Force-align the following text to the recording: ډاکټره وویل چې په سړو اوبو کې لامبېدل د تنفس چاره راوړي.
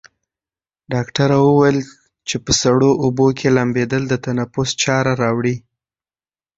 ډاکټره 0.93 1.37
وویل 1.47 1.79
چې 2.27 2.35
په 2.45 2.51
سړو 2.61 2.89
اوبو 3.03 3.27
کې 3.37 3.47
لامبېدل 3.55 4.03
د 4.07 4.13
تنفس 4.25 4.69
چاره 4.83 5.11
راوړي. 5.21 5.55